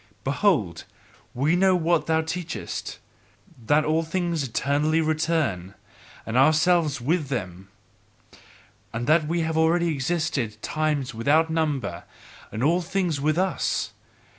Behold, 0.23 0.85
we 1.35 1.55
know 1.55 1.75
what 1.75 2.07
thou 2.07 2.21
teachest: 2.23 2.97
that 3.67 3.85
all 3.85 4.01
things 4.01 4.43
eternally 4.43 4.99
return, 4.99 5.75
and 6.25 6.35
ourselves 6.35 6.99
with 6.99 7.27
them, 7.27 7.69
and 8.93 9.05
that 9.05 9.27
we 9.27 9.41
have 9.41 9.57
already 9.59 9.89
existed 9.89 10.59
times 10.63 11.13
without 11.13 11.51
number, 11.51 12.03
and 12.51 12.63
all 12.63 12.81
things 12.81 13.21
with 13.21 13.37
us. 13.37 13.91